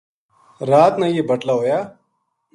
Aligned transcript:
رات 0.69 0.93
نا 0.99 1.07
یہ 1.15 1.21
بٹلا 1.29 1.53
ھویا 1.59 1.79